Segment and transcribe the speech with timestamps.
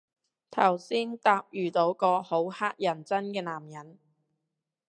[0.49, 3.99] 頭先搭遇到個好乞人憎嘅男人